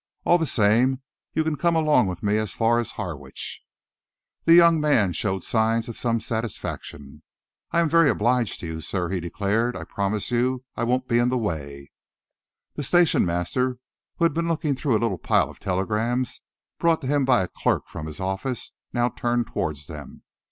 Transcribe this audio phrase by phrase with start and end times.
[0.25, 1.03] All the same,
[1.35, 3.61] you can come along with me as far as Harwich."
[4.45, 7.21] The young man showed signs of some satisfaction.
[7.69, 9.75] "I am very much obliged to you, sir," he declared.
[9.77, 11.91] "I promise you I won't be in the way."
[12.73, 13.77] The station master,
[14.15, 16.41] who had been looking through a little pile of telegrams
[16.79, 20.23] brought to him by a clerk from his office, now turned towards them.